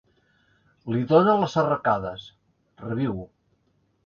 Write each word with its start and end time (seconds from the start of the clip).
Li 0.93 1.01
dóna 1.11 1.35
les 1.41 1.57
arracades: 1.65 2.25
reviu. 2.89 3.23